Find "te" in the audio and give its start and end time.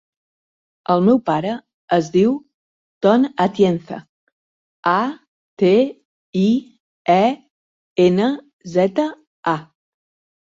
5.63-5.73